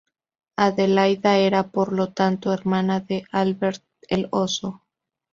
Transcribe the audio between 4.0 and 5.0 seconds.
el Oso.